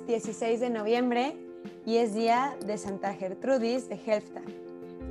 [0.00, 1.36] es 16 de noviembre
[1.84, 4.40] y es día de Santa Gertrudis de Helfta.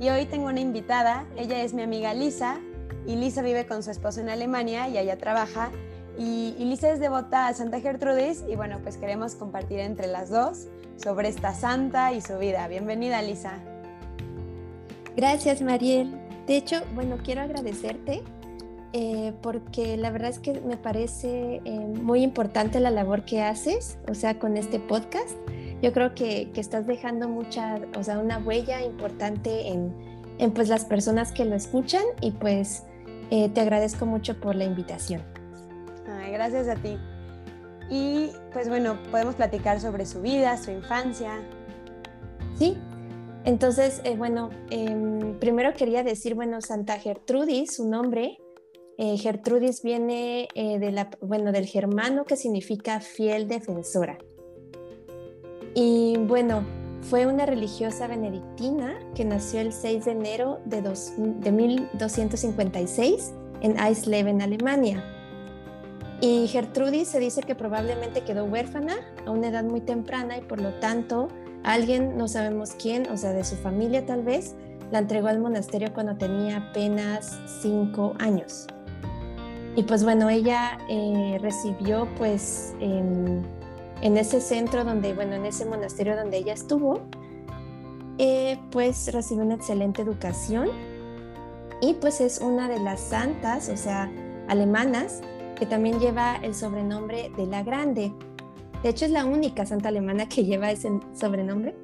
[0.00, 2.60] Y hoy tengo una invitada, ella es mi amiga Lisa
[3.06, 5.70] y Lisa vive con su esposo en Alemania y allá trabaja.
[6.18, 10.66] Y, Lisa es devota a Santa Gertrudis y bueno, pues queremos compartir entre las dos
[10.96, 12.66] sobre esta santa y su vida.
[12.68, 13.58] Bienvenida Lisa.
[15.16, 16.14] Gracias Mariel.
[16.46, 18.22] De hecho, bueno, quiero agradecerte
[18.92, 23.98] eh, porque la verdad es que me parece eh, muy importante la labor que haces,
[24.08, 25.36] o sea, con este podcast.
[25.80, 29.94] Yo creo que, que estás dejando mucha, o sea, una huella importante en,
[30.38, 32.82] en pues las personas que lo escuchan y pues
[33.30, 35.22] eh, te agradezco mucho por la invitación.
[36.08, 36.98] Ay, gracias a ti.
[37.88, 41.40] Y pues bueno, podemos platicar sobre su vida, su infancia.
[42.56, 42.76] Sí,
[43.44, 48.38] entonces, bueno, em, primero quería decir, bueno, Santa Gertrudis, su nombre,
[49.02, 54.18] eh, Gertrudis viene eh, bueno, del germano que significa fiel defensora.
[55.74, 56.66] Y bueno,
[57.00, 64.42] fue una religiosa benedictina que nació el 6 de enero de, de 1256 en Eisleben,
[64.42, 65.02] Alemania.
[66.20, 70.60] Y Gertrudis se dice que probablemente quedó huérfana a una edad muy temprana y por
[70.60, 71.28] lo tanto
[71.62, 74.56] alguien, no sabemos quién, o sea, de su familia tal vez,
[74.90, 78.66] la entregó al monasterio cuando tenía apenas cinco años.
[79.76, 83.44] Y pues bueno, ella eh, recibió pues en,
[84.02, 87.00] ese centro donde, bueno, en ese monasterio donde ella estuvo,
[88.18, 90.68] eh, pues recibió una excelente educación
[91.80, 94.10] y pues es una de las santas, o sea,
[94.48, 95.22] alemanas,
[95.56, 98.12] que también lleva el sobrenombre de la Grande.
[98.82, 101.74] De hecho, es la única santa alemana que lleva ese sobrenombre.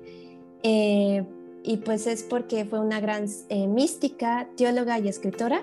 [0.62, 1.24] Eh,
[1.62, 3.26] y pues es porque fue una gran
[3.68, 5.62] mística, teóloga y escritora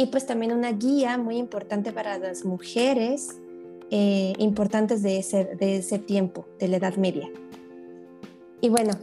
[0.00, 3.36] y pues también una guía muy importante para las mujeres
[3.90, 7.28] eh, importantes de ese, de ese tiempo, de la Edad Media.
[8.62, 8.94] Y bueno,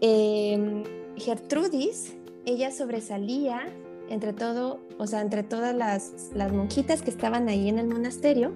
[0.00, 0.82] em,
[1.16, 2.14] Gertrudis,
[2.46, 3.60] ella sobresalía
[4.08, 8.52] entre todo, o sea, entre todas las, las monjitas que estaban ahí en el monasterio,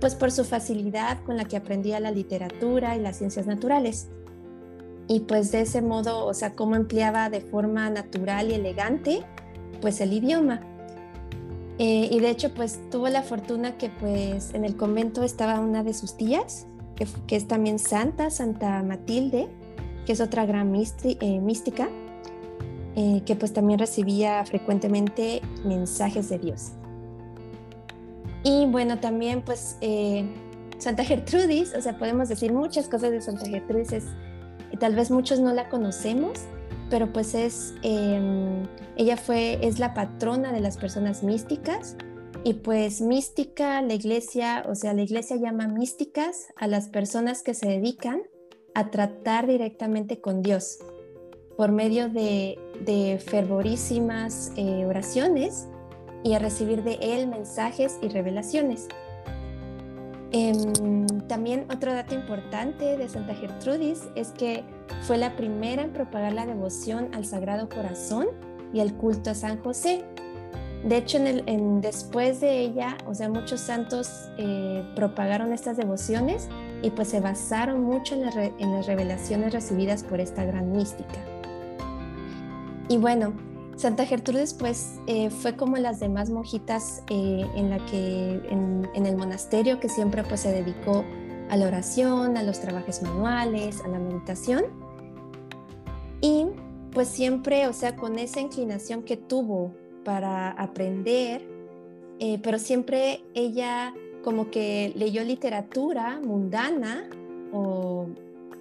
[0.00, 4.08] pues por su facilidad con la que aprendía la literatura y las ciencias naturales.
[5.06, 9.22] Y pues de ese modo, o sea, cómo empleaba de forma natural y elegante,
[9.80, 10.71] pues el idioma.
[11.84, 15.82] Eh, y de hecho, pues tuvo la fortuna que pues en el convento estaba una
[15.82, 19.48] de sus tías, que, es también santa, Santa Matilde,
[20.06, 21.88] que es otra gran eh, mística,
[22.94, 26.70] eh, que pues también recibía frecuentemente mensajes de Dios.
[28.44, 29.76] Y bueno, también pues
[30.78, 34.04] Santa Gertrudis, o sea, podemos decir muchas cosas de Santa Gertrudis, es,
[34.78, 36.42] tal vez muchos no la conocemos,
[36.92, 41.96] pero pues es, em, ella fue, es la patrona de las personas místicas
[42.44, 47.54] y pues mística, la iglesia, o sea, la iglesia llama místicas a las personas que
[47.54, 48.20] se dedican
[48.74, 50.80] a tratar directamente con Dios
[51.56, 52.58] por medio de,
[53.24, 55.68] fervorísimas eh, oraciones
[56.22, 58.88] y a recibir de Él mensajes y revelaciones.
[60.32, 64.64] Em, también otro dato importante de Santa Gertrudis es que
[65.02, 68.28] fue la primera en propagar la devoción al Sagrado Corazón
[68.72, 70.04] y el culto a San José.
[70.84, 76.48] De hecho, en después de ella, o sea, muchos santos eh, propagaron estas devociones
[76.82, 81.20] y pues se basaron mucho en, las revelaciones recibidas por esta gran mística.
[82.88, 83.32] Y bueno,
[83.76, 89.16] Santa Gertrudis pues eh, fue como las demás monjitas eh, en la que en, el
[89.16, 91.04] monasterio que siempre pues se dedicó
[91.48, 94.64] a la oración, a los trabajos manuales, a la meditación.
[96.20, 96.46] Y
[96.92, 101.42] pues siempre, o sea, con esa inclinación que tuvo para aprender,
[102.20, 107.08] eh, pero siempre ella como que leyó literatura mundana
[107.52, 108.06] o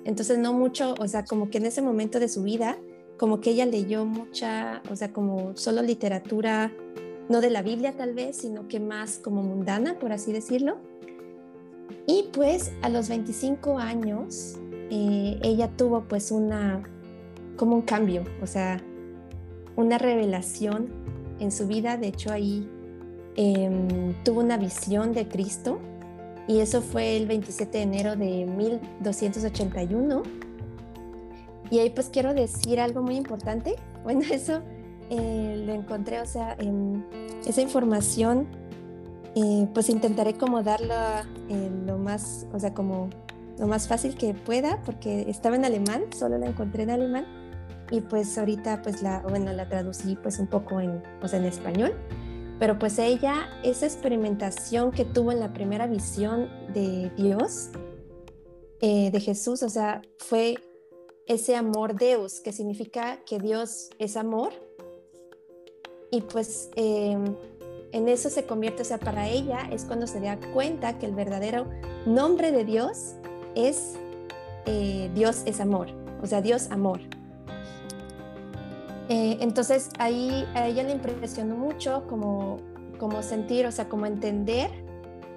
[0.03, 2.77] entonces no mucho, o sea, como que en ese momento de su vida,
[3.21, 6.71] como que ella leyó mucha, o sea, como solo literatura,
[7.29, 10.77] no de la Biblia tal vez, sino que más como mundana, por así decirlo.
[12.07, 14.57] Y pues a los 25 años,
[14.89, 16.81] eh, ella tuvo pues una
[17.57, 18.81] como un cambio, o sea,
[19.75, 20.87] una revelación
[21.39, 21.97] en su vida.
[21.97, 22.67] De hecho, ahí
[23.35, 25.77] em, tuvo una visión de Cristo
[26.47, 30.23] y eso fue el 27 de enero de 1281.
[31.71, 33.75] Y ahí pues quiero decir algo muy importante.
[34.01, 34.63] Bueno, eso
[35.11, 36.57] eh, lo encontré, o sea,
[37.45, 38.47] esa información,
[39.35, 41.27] eh, pues intentaré como darla
[41.85, 43.11] lo más, o sea, como
[43.59, 47.27] lo más fácil que pueda, porque estaba en alemán, solo la encontré en alemán
[47.91, 51.93] y pues ahorita pues la, bueno, la traducí pues un poco en, en español,
[52.57, 57.69] pero pues ella, esa experimentación que tuvo en la primera visión de Dios,
[58.79, 60.55] eh, de Jesús, o sea, fue
[61.27, 64.53] ese amor Deus, que significa que Dios es amor.
[66.11, 67.35] Y pues em,
[67.91, 71.15] en eso se convierte, o sea, para ella es cuando se da cuenta que el
[71.15, 71.67] verdadero
[72.05, 73.13] nombre de Dios
[73.55, 73.95] es
[74.65, 75.87] eh, Dios es amor,
[76.21, 76.99] o sea, Dios amor.
[79.09, 82.57] Eh, entonces ahí a ella le impresionó mucho como,
[82.99, 84.69] como sentir, o sea, como entender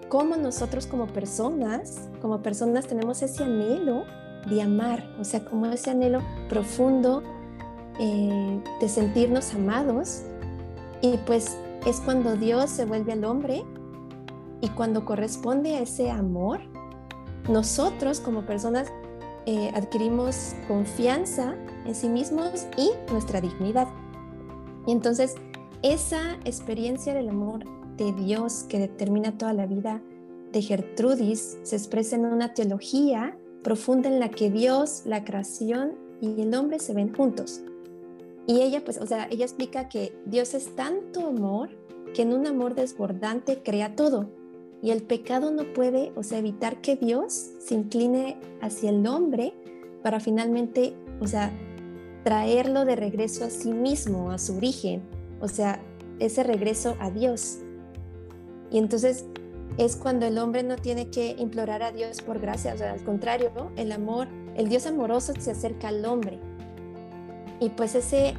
[0.08, 4.04] cómo nosotros como personas, como personas tenemos ese anhelo
[4.48, 7.22] de amar, o sea, como ese anhelo profundo
[7.98, 10.22] eh, de sentirnos amados.
[11.00, 11.56] Y pues
[11.86, 13.64] es cuando Dios se vuelve al hombre
[14.60, 16.60] y cuando corresponde a ese amor,
[17.48, 18.88] nosotros como personas
[19.46, 21.54] eh, adquirimos confianza
[21.84, 23.88] en sí mismos y nuestra dignidad.
[24.86, 25.34] Y entonces
[25.82, 27.64] esa experiencia del amor
[27.96, 30.00] de Dios que determina toda la vida
[30.52, 36.40] de Gertrudis se expresa en una teología profunda en la que Dios, la creación y
[36.40, 37.62] el hombre se ven juntos.
[38.46, 41.70] Y ella, pues, o sea, ella explica que Dios es tanto amor
[42.14, 44.28] que en un amor desbordante crea todo.
[44.82, 49.54] Y el pecado no puede, o sea, evitar que Dios se incline hacia el hombre
[50.02, 51.50] para finalmente, o sea,
[52.22, 55.02] traerlo de regreso a sí mismo, a su origen.
[55.40, 55.80] O sea,
[56.18, 57.58] ese regreso a Dios.
[58.70, 59.24] Y entonces
[59.78, 63.02] es cuando el hombre no tiene que implorar a Dios por gracia, o sea, al
[63.02, 66.38] contrario, el amor, el Dios amoroso se acerca al hombre.
[67.60, 68.34] Y pues ese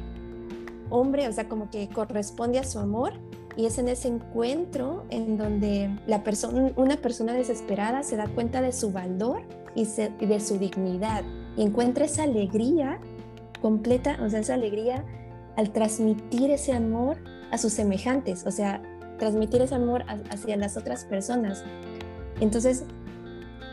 [0.90, 3.14] hombre, o sea, como que corresponde a su amor
[3.56, 8.60] y es en ese encuentro en donde la persona, una persona desesperada se da cuenta
[8.60, 9.42] de su valor
[9.74, 9.82] y,
[10.20, 11.24] y de su dignidad
[11.56, 12.98] y encuentra esa alegría
[13.60, 15.04] completa, o sea, esa alegría
[15.56, 17.16] al transmitir ese amor
[17.50, 18.82] a sus semejantes, o sea,
[19.18, 21.64] transmitir ese amor hacia las otras personas.
[22.40, 22.84] Entonces,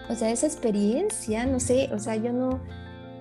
[0.10, 2.62] o sea, esa experiencia, no sé, o sea, yo no,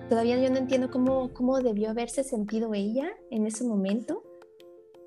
[0.09, 4.23] todavía yo no entiendo cómo, cómo debió haberse sentido ella en ese momento.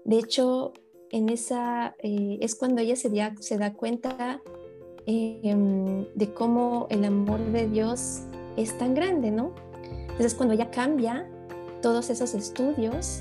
[0.05, 0.73] De hecho,
[1.11, 4.41] en esa, eh, es cuando ella se, da, se da cuenta
[5.07, 8.23] em, de cómo el amor de Dios
[8.57, 9.55] es tan grande, ¿no?
[10.03, 11.29] Entonces, cuando ella cambia
[11.83, 13.21] todos esos estudios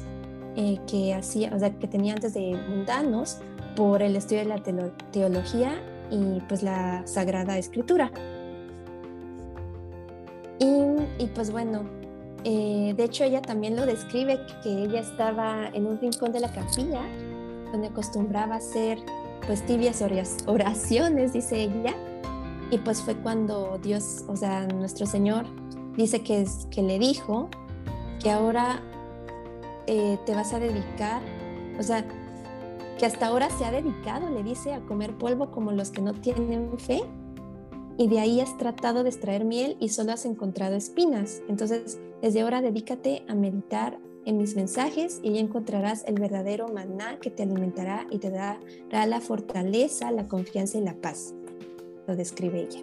[0.55, 3.39] eh, que hacía, o sea, que tenía antes de mundanos,
[3.75, 4.63] por el estudio de la
[5.11, 5.81] teología
[6.11, 8.11] y pues la Sagrada Escritura.
[10.59, 11.83] Y, pues bueno,
[12.43, 16.51] eh, de hecho ella también lo describe que ella estaba en un rincón de la
[16.51, 17.01] capilla
[17.71, 18.99] donde acostumbraba hacer
[19.45, 20.03] pues tibias
[20.45, 21.93] oraciones, dice ella,
[22.71, 25.45] y pues fue cuando Dios, o sea, nuestro Señor
[25.95, 27.49] dice que, que le dijo
[28.21, 28.81] que ahora
[29.87, 31.21] eh, te vas a dedicar,
[31.79, 32.05] o sea,
[32.97, 36.13] que hasta ahora se ha dedicado, le dice, a comer polvo como los que no
[36.13, 37.01] tienen fe,
[37.97, 41.41] y de ahí has tratado de extraer miel y solo has encontrado espinas.
[41.47, 47.19] Entonces, desde ahora dedícate a meditar en mis mensajes y ya encontrarás el verdadero maná
[47.19, 48.59] que te alimentará y te dará
[48.91, 51.33] la fortaleza, la confianza y la paz.
[52.07, 52.81] Lo describe ella.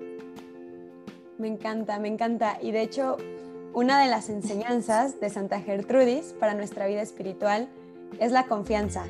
[1.36, 2.58] Me encanta, me encanta.
[2.62, 3.16] Y de hecho,
[3.74, 7.68] una de las enseñanzas de Santa Gertrudis para nuestra vida espiritual
[8.18, 9.04] es la confianza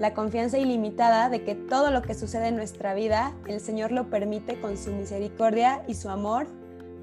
[0.00, 4.08] la confianza ilimitada de que todo lo que sucede en nuestra vida, el Señor lo
[4.08, 6.46] permite con su misericordia y su amor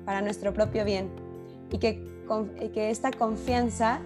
[0.04, 1.08] para nuestro propio bien.
[1.72, 2.04] Y que,
[2.74, 4.00] que esta confianza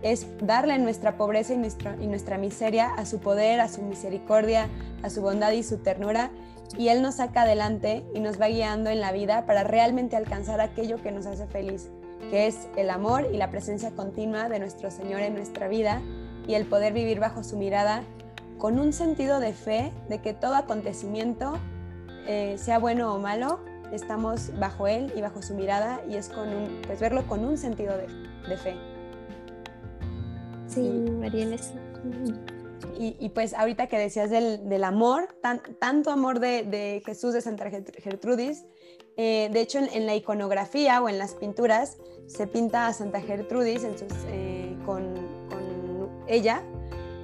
[0.00, 4.68] es darle nuestra pobreza y nuestra, y nuestra miseria a su poder, a su misericordia,
[5.02, 6.30] a su bondad y su ternura.
[6.78, 10.62] Y Él nos saca adelante y nos va guiando en la vida para realmente alcanzar
[10.62, 11.90] aquello que nos hace feliz,
[12.30, 16.00] que es el amor y la presencia continua de nuestro Señor en nuestra vida
[16.46, 18.04] y el poder vivir bajo su mirada
[18.58, 21.54] con un sentido de fe de que todo acontecimiento,
[22.26, 23.60] eh, sea bueno o malo,
[23.92, 27.56] estamos bajo él y bajo su mirada y es con un, pues verlo con un
[27.56, 28.74] sentido de, fe.
[30.66, 30.80] Sí,
[31.18, 31.56] Mariela.
[32.98, 35.28] Y, y, pues ahorita que decías del, amor,
[35.78, 38.64] tanto amor de, Jesús de Santa Gertrudis,
[39.16, 43.84] eh, de hecho en, la iconografía o en las pinturas se pinta a Santa Gertrudis
[44.28, 45.14] eh, con,
[45.48, 46.62] con ella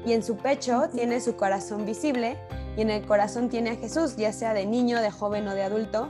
[0.04, 2.36] y en su pecho tiene su corazón visible
[2.76, 5.62] y en el corazón tiene a Jesús, ya sea de niño, de joven o de
[5.62, 6.08] adulto,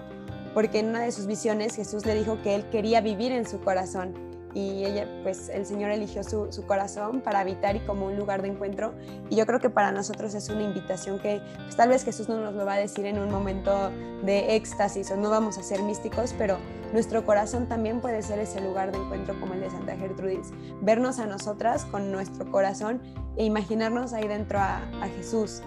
[0.54, 3.60] porque en una de sus visiones Jesús le dijo que él quería vivir en su
[3.60, 4.14] corazón
[4.54, 8.48] y ella, pues el Señor eligió su, corazón para habitar y como un lugar de
[8.48, 8.94] encuentro.
[9.28, 12.38] Y yo creo que para nosotros es una invitación que pues, tal vez Jesús no
[12.38, 13.90] nos lo va a decir en un momento
[14.22, 16.58] de éxtasis o no vamos a ser místicos, pero
[16.92, 20.52] nuestro corazón también puede ser ese lugar de encuentro como el de Santa Gertrudis.
[20.80, 23.02] Vernos a nosotras con nuestro corazón
[23.36, 24.80] e imaginarnos ahí dentro a,
[25.16, 25.62] Jesús.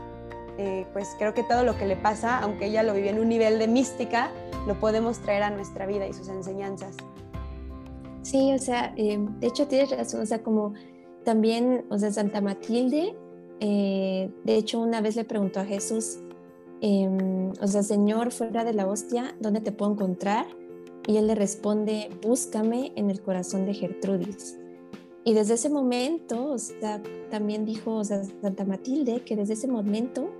[0.57, 3.29] eh, pues creo que todo lo que le pasa, aunque ella lo vivió en un
[3.29, 4.31] nivel de mística,
[4.65, 6.95] lo podemos traer a nuestra vida y sus enseñanzas.
[8.27, 10.73] Sí, o sea, eh, de hecho tienes razón, o sea, como
[11.23, 13.15] también, o sea, Santa Matilde,
[13.61, 16.17] eh, de hecho una vez le preguntó a Jesús,
[16.81, 20.45] em, o sea, Señor, fuera de la hostia, ¿dónde te puedo encontrar?
[21.07, 24.59] Y él le responde, búscame en el corazón de Gertrudis.
[25.23, 29.69] Y desde ese momento, o sea, también dijo o sea, Santa Matilde que desde ese
[29.69, 30.33] momento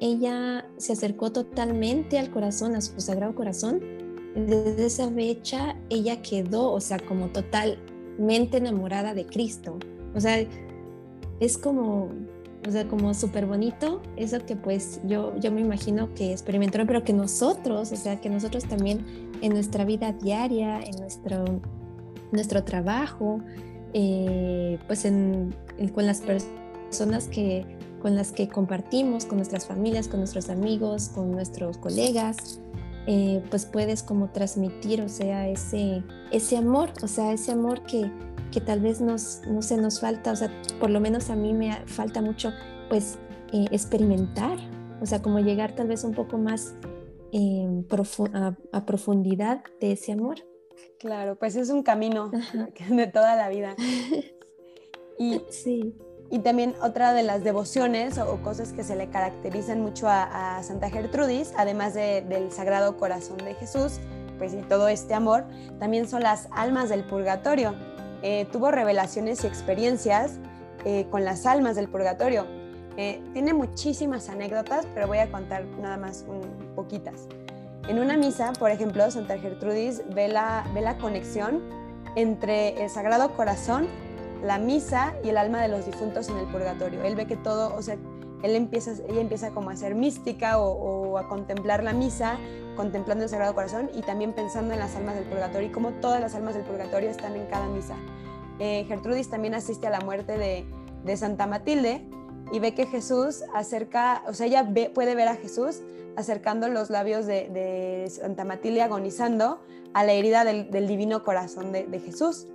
[0.00, 4.07] ella se acercó totalmente al corazón, a su sagrado corazón.
[4.46, 9.78] Desde esa fecha ella quedó, o sea, como totalmente enamorada de Cristo.
[10.14, 10.44] O sea,
[11.40, 12.10] es como,
[12.66, 17.04] o sea, como súper bonito eso que pues yo, yo me imagino que experimentaron, pero
[17.04, 19.04] que nosotros, o sea, que nosotros también
[19.40, 21.44] en nuestra vida diaria, en nuestro,
[22.32, 23.40] nuestro trabajo,
[23.92, 25.54] eh, pues en,
[25.94, 27.64] con las personas que,
[28.02, 32.60] con las que compartimos, con nuestras familias, con nuestros amigos, con nuestros colegas,
[33.10, 38.12] eh, pues puedes como transmitir, o sea, ese, ese amor, o sea, ese amor que,
[38.52, 41.54] que tal vez nos, no se nos falta, o sea, por lo menos a mí
[41.54, 42.52] me falta mucho,
[42.90, 43.18] pues,
[43.54, 44.58] eh, experimentar,
[45.00, 46.74] o sea, como llegar tal vez un poco más
[48.34, 50.40] a, a, profundidad de ese amor.
[50.98, 52.30] Claro, pues es un camino
[52.90, 53.74] de toda la vida.
[55.20, 55.96] Y, sí.
[56.30, 60.90] Y también otra de las devociones o, cosas que se le caracterizan mucho a, Santa
[60.90, 64.00] Gertrudis, además del Sagrado Corazón de Jesús,
[64.38, 65.44] pues y todo este amor,
[65.78, 67.74] también son las almas del purgatorio.
[68.22, 70.38] Eh, tuvo revelaciones y experiencias
[70.84, 72.46] eh, con las almas del purgatorio.
[72.96, 76.40] Eh, tiene muchísimas anécdotas, pero voy a contar nada más un,
[76.74, 77.26] poquitas.
[77.88, 81.62] En una misa, por ejemplo, Santa Gertrudis ve la, ve la conexión
[82.16, 83.86] entre el Sagrado Corazón
[84.42, 87.02] la misa y el alma de los difuntos en el purgatorio.
[87.02, 87.96] Él ve que todo, o sea,
[88.42, 92.38] él empieza, ella empieza como a ser mística o, a contemplar la misa,
[92.76, 96.20] contemplando el Sagrado Corazón y también pensando en las almas del purgatorio y como todas
[96.20, 97.96] las almas del purgatorio están en cada misa.
[98.60, 100.64] Eh, Gertrudis también asiste a la muerte de,
[101.04, 102.06] de, Santa Matilde
[102.52, 105.80] y ve que Jesús acerca, o sea, ella puede ver a Jesús
[106.16, 109.60] acercando los labios de, de Santa Matilde agonizando
[109.94, 112.46] a la herida del, del divino corazón de, de Jesús.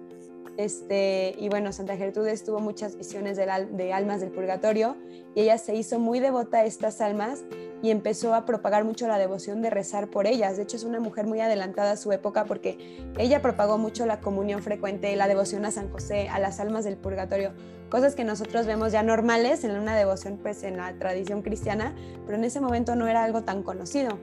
[0.57, 4.95] Este, y bueno, Santa Gertrudes tuvo muchas visiones de, almas del purgatorio
[5.33, 7.43] y ella se hizo muy devota a estas almas
[7.81, 10.55] y empezó a propagar mucho la devoción de rezar por ellas.
[10.57, 12.77] De hecho, es una mujer muy adelantada a su época porque
[13.17, 16.97] ella propagó mucho la comunión frecuente, la devoción a San José, a las almas del
[16.97, 17.53] purgatorio,
[17.89, 21.95] cosas que nosotros vemos ya normales en una devoción pues en la tradición cristiana,
[22.25, 24.19] pero en ese momento no era algo tan conocido.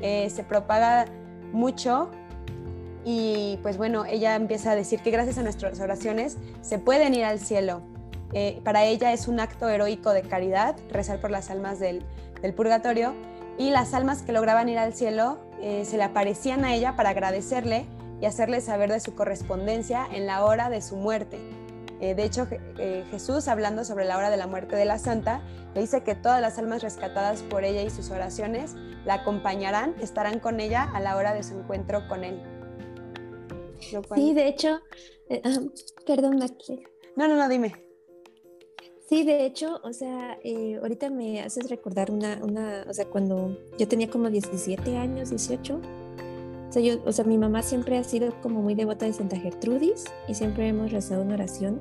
[0.00, 1.06] Eh, se propaga
[1.52, 2.10] mucho
[3.04, 7.24] y pues bueno, ella empieza a decir que gracias a nuestras oraciones se pueden ir
[7.24, 7.82] al cielo.
[8.32, 12.04] Eh, para ella es un acto heroico de caridad rezar por las almas del,
[12.56, 13.14] purgatorio
[13.56, 17.10] y las almas que lograban ir al cielo eh, se le aparecían a ella para
[17.10, 17.86] agradecerle
[18.20, 21.38] y hacerle saber de su correspondencia en la hora de su muerte.
[22.00, 22.46] Eh, de hecho,
[23.10, 25.40] Jesús, hablando sobre la hora de la muerte de la santa,
[25.74, 28.74] le dice que todas las almas rescatadas por ella y sus oraciones
[29.06, 32.42] la acompañarán, estarán con ella a la hora de su encuentro con él.
[34.14, 34.80] Sí, de hecho,
[35.28, 35.42] eh,
[36.06, 36.38] perdón,
[37.16, 37.72] No, no, no, dime.
[39.08, 43.56] Sí, de hecho, o sea, eh, ahorita me haces recordar una, una, o sea, cuando
[43.78, 48.04] yo tenía como 17 años, 18, o sea, yo, o sea, mi mamá siempre ha
[48.04, 51.80] sido como muy devota de Santa Gertrudis y siempre hemos rezado una oración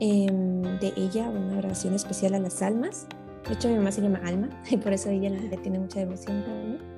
[0.00, 3.06] em, de ella, una oración especial a las almas.
[3.48, 6.42] De hecho, mi mamá se llama Alma y por eso ella le tiene mucha devoción
[6.42, 6.93] para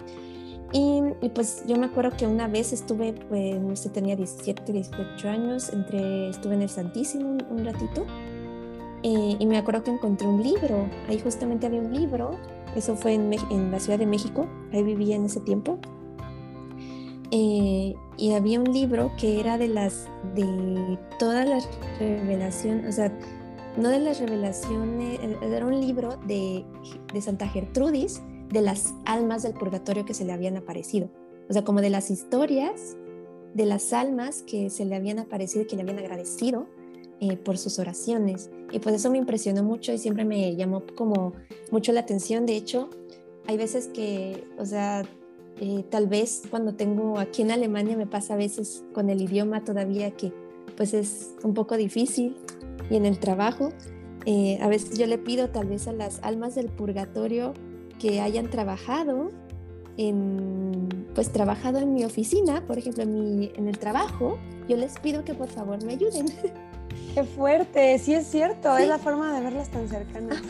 [0.72, 1.12] mí.
[1.22, 5.28] Y, pues yo me acuerdo que una vez estuve, pues no sé, tenía 17, 18
[5.28, 8.04] años, entre, estuve en el Santísimo un, ratito
[9.02, 12.32] eh, y me acuerdo que encontré un libro, ahí justamente había un libro,
[12.74, 15.78] eso fue en, en la Ciudad de México, ahí vivía en ese tiempo.
[17.32, 21.68] Eh, y había un libro que era de las de todas las
[21.98, 23.12] revelaciones, o sea,
[23.76, 26.64] no de las revelaciones, era un libro de,
[27.12, 31.10] de Santa Gertrudis, de las almas del purgatorio que se le habían aparecido.
[31.48, 32.96] O sea, como de las historias
[33.54, 36.66] de las almas que se le habían aparecido y que le habían agradecido
[37.20, 38.50] eh, por sus oraciones.
[38.70, 41.32] Y pues eso me impresionó mucho y siempre me llamó como
[41.70, 42.44] mucho la atención.
[42.44, 42.90] De hecho,
[43.46, 45.04] hay veces que, o sea,
[45.58, 49.64] eh, tal vez cuando tengo aquí en Alemania me pasa a veces con el idioma
[49.64, 50.30] todavía que
[50.76, 52.36] pues es un poco difícil
[52.90, 53.70] y en el trabajo.
[54.26, 57.54] Eh, a veces yo le pido tal vez a las almas del purgatorio
[57.98, 59.30] que hayan trabajado
[59.96, 64.38] en, pues trabajado en mi oficina, por ejemplo, en, mi, en el trabajo,
[64.68, 66.26] yo les pido que por favor me ayuden.
[67.14, 70.42] Qué fuerte, sí es cierto, es la forma de verlas tan cercanas.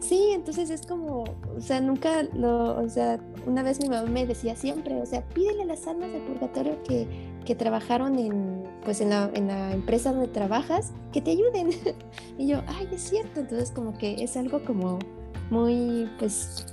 [0.00, 1.24] Sí, entonces es como,
[1.56, 5.22] o sea, nunca lo, o sea, una vez mi mamá me decía siempre, o sea,
[5.28, 7.08] pídele a las almas del purgatorio que,
[7.44, 11.70] que trabajaron en, pues en la, en la empresa donde trabajas, que te ayuden.
[12.38, 15.00] y yo, ay, es cierto, entonces como que es algo como
[15.50, 16.66] muy, pues,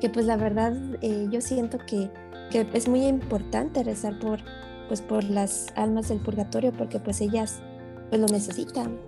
[0.00, 2.10] que pues la verdad eh, yo siento que,
[2.50, 4.40] que es muy importante rezar por,
[4.88, 7.60] pues por las almas del purgatorio porque pues ellas
[8.08, 8.98] pues lo necesitan.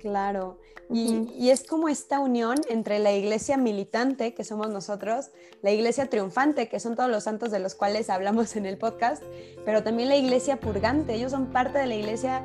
[0.00, 0.58] Claro,
[0.90, 6.68] y, es como esta unión entre la iglesia militante, que somos nosotros, la iglesia triunfante,
[6.68, 9.22] que son todos los santos de los cuales hablamos en el podcast,
[9.66, 11.14] pero también la iglesia purgante.
[11.14, 12.42] Ellos son parte de la iglesia,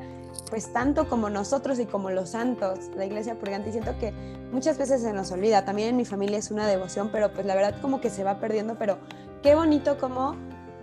[0.49, 3.69] pues tanto como nosotros y como los santos, la iglesia purgante.
[3.69, 4.11] Y siento que
[4.51, 5.65] muchas veces se nos olvida.
[5.65, 8.39] También en mi familia es una devoción, pero pues la verdad como que se va
[8.39, 8.75] perdiendo.
[8.77, 8.97] Pero
[9.41, 10.35] qué bonito como,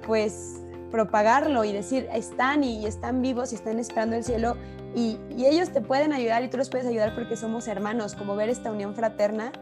[0.06, 0.56] pues
[0.90, 4.56] propagarlo y decir, están y están vivos y están esperando el cielo
[4.94, 8.48] y, ellos te pueden ayudar y tú los puedes ayudar porque somos hermanos, como ver
[8.48, 9.52] esta unión fraterna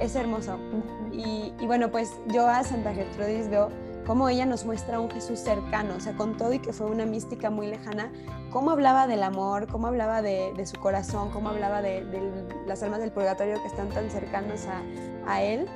[0.00, 0.58] es hermoso.
[1.12, 3.70] Y, bueno, pues yo a Santa Gertrudis veo
[4.06, 7.06] cómo ella nos muestra un Jesús cercano, o sea, con todo y que fue una
[7.06, 8.12] mística muy lejana,
[8.50, 12.04] cómo hablaba del amor, cómo hablaba de, su corazón, cómo hablaba de,
[12.66, 14.66] las almas del purgatorio que están tan cercanos
[15.26, 15.66] a, Él,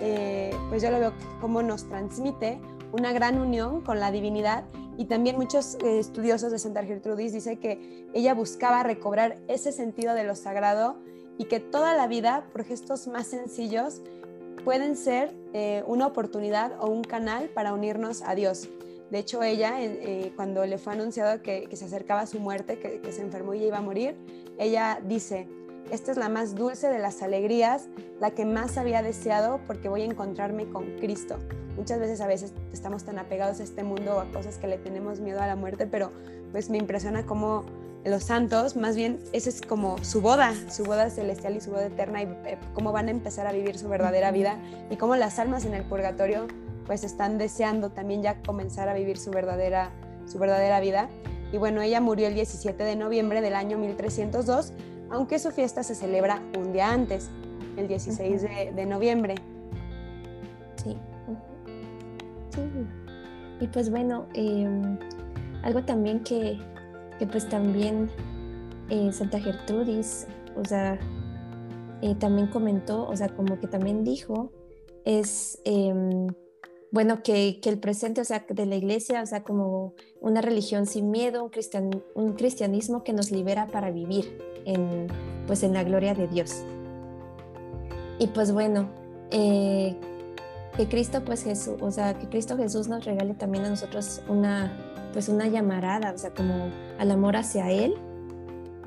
[0.00, 2.60] eh, pues yo lo veo cómo nos transmite
[2.92, 4.64] una gran unión con la divinidad.
[4.96, 10.14] Y también muchos eh, estudiosos de Santa Gertrudis dicen que ella buscaba recobrar ese sentido
[10.14, 10.96] de lo sagrado
[11.36, 14.02] y que toda la vida, por gestos más sencillos,
[14.64, 18.68] pueden ser eh, una oportunidad o un canal para unirnos a Dios.
[19.10, 23.12] De hecho, ella, eh, cuando le fue anunciado que, se acercaba su muerte, que, que
[23.12, 24.16] se enfermó y iba a morir,
[24.58, 25.46] ella dice,
[25.90, 27.88] esta es la más dulce de las alegrías,
[28.20, 31.36] la que más había deseado porque voy a encontrarme con Cristo.
[31.76, 34.78] Muchas veces a veces estamos tan apegados a este mundo o a cosas que le
[34.78, 36.12] tenemos miedo a la muerte, pero
[36.52, 37.64] pues me impresiona cómo
[38.04, 41.86] los santos, más bien esa es como su boda, su boda celestial y su boda
[41.86, 44.58] eterna y eh, cómo van a empezar a vivir su verdadera vida
[44.90, 46.46] y cómo las almas en el purgatorio
[46.86, 49.90] pues están deseando también ya comenzar a vivir su verdadera,
[50.26, 51.08] su verdadera vida.
[51.50, 54.72] Y bueno, ella murió el 17 de noviembre del año 1302
[55.10, 57.30] aunque su fiesta se celebra un día antes,
[57.76, 58.42] el 16
[58.74, 59.36] de, noviembre.
[60.76, 60.96] Sí.
[63.60, 64.98] Y pues bueno, em,
[65.62, 66.58] algo también que,
[67.30, 68.10] pues también
[68.90, 70.98] eh, Santa Gertrudis, o sea,
[72.02, 74.52] eh, también comentó, o sea, como que también dijo,
[75.04, 76.26] es, em,
[76.90, 81.10] bueno, que, el presente, o sea, de la iglesia, o sea, como una religión sin
[81.10, 85.08] miedo, un, un cristianismo que nos libera para vivir en,
[85.46, 86.62] pues en la gloria de Dios.
[88.18, 88.88] Y pues bueno,
[89.30, 89.96] eh,
[90.76, 94.72] que Cristo pues Jesús, o sea, que Cristo Jesús nos regale también a nosotros una,
[95.14, 97.94] pues una llamarada, o sea, como al amor hacia Él.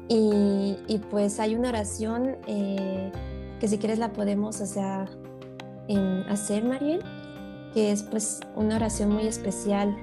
[0.10, 3.12] Y, y pues hay una oración eh,
[3.60, 5.08] que si quieres la podemos, o sea,
[6.30, 7.02] hacer, Mariel,
[7.74, 9.96] que es pues una oración muy especial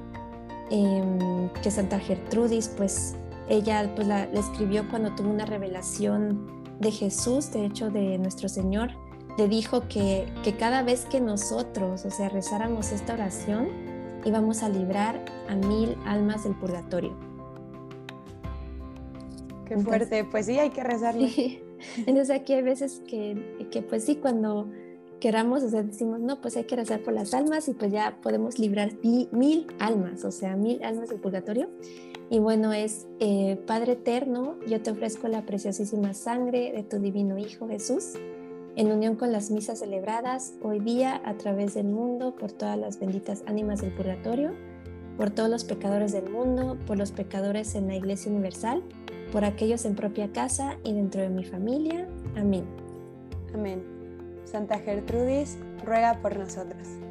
[0.71, 3.15] em, que Santa Gertrudis pues
[3.49, 8.93] ella pues la, escribió cuando tuvo una revelación de Jesús, de hecho de nuestro Señor.
[9.37, 13.69] Le dijo que, que cada vez que nosotros, o sea, rezáramos esta oración,
[14.25, 17.15] íbamos a librar a mil almas del purgatorio.
[19.67, 21.27] Qué fuerte, pues sí, hay que rezarlo.
[21.99, 24.69] Entonces aquí hay veces que, que, pues sí, cuando
[25.21, 28.19] queramos, o sea, decimos, no, pues hay que rezar por las almas y pues ya
[28.23, 31.71] podemos librar mil almas, o sea, mil almas del purgatorio.
[32.31, 37.39] Y bueno, es eh, Padre Eterno, yo te ofrezco la preciosísima sangre de tu divino
[37.39, 38.15] Hijo Jesús,
[38.77, 42.99] en unión con las misas celebradas hoy día a través del mundo por todas las
[42.99, 44.53] benditas ánimas del purgatorio,
[45.17, 48.83] por todos los pecadores del mundo, por los pecadores en la Iglesia Universal,
[49.33, 52.09] por aquellos en propia casa y dentro de mi familia.
[52.37, 52.65] Amén.
[53.55, 53.83] Amén.
[54.45, 57.04] Santa Gertrudis, ruega por nosotros.